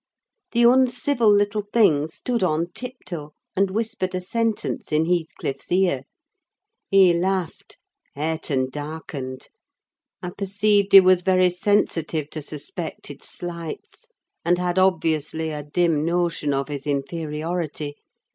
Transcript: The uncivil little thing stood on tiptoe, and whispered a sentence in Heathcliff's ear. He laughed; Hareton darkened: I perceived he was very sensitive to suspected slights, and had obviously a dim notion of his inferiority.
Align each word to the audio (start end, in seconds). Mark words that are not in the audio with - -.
The 0.53 0.63
uncivil 0.63 1.31
little 1.31 1.61
thing 1.71 2.07
stood 2.07 2.41
on 2.41 2.71
tiptoe, 2.73 3.33
and 3.55 3.69
whispered 3.69 4.15
a 4.15 4.19
sentence 4.21 4.91
in 4.91 5.05
Heathcliff's 5.05 5.71
ear. 5.71 6.05
He 6.89 7.13
laughed; 7.13 7.77
Hareton 8.15 8.71
darkened: 8.71 9.49
I 10.23 10.31
perceived 10.31 10.93
he 10.93 11.01
was 11.01 11.21
very 11.21 11.51
sensitive 11.51 12.31
to 12.31 12.41
suspected 12.41 13.23
slights, 13.23 14.07
and 14.43 14.57
had 14.57 14.79
obviously 14.79 15.51
a 15.51 15.61
dim 15.61 16.03
notion 16.03 16.51
of 16.51 16.67
his 16.67 16.87
inferiority. 16.87 17.95